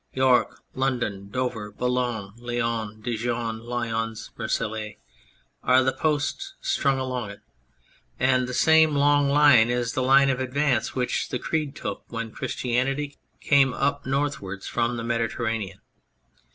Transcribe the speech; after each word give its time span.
York, 0.15 0.61
London, 0.73 1.29
Dover, 1.29 1.71
Boulogne, 1.71 2.33
Laon, 2.37 3.01
Dijon, 3.01 3.59
Lyons, 3.59 4.31
Marseilles 4.35 4.95
are 5.61 5.83
the 5.83 5.93
posts 5.93 6.55
strung 6.59 6.97
along 6.97 7.29
it, 7.29 7.41
and 8.19 8.47
the 8.47 8.53
same 8.55 8.95
long 8.95 9.29
line 9.29 9.69
is 9.69 9.93
the 9.93 10.01
line 10.01 10.31
of 10.31 10.39
advance 10.39 10.95
which 10.95 11.29
the 11.29 11.37
Creed 11.37 11.75
took 11.75 12.03
when 12.11 12.31
Christianity 12.31 13.17
came 13.41 13.75
up 13.75 14.03
northwards 14.07 14.65
from 14.65 14.97
the 14.97 15.03
Mediter 15.03 15.37
ranean. 15.43 15.81